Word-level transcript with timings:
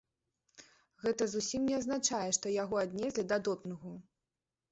Гэта 1.03 1.25
зусім 1.33 1.67
не 1.71 1.75
азначае, 1.81 2.23
што 2.37 2.53
яго 2.63 2.75
аднеслі 2.85 3.27
да 3.33 3.37
допінгу. 3.49 3.93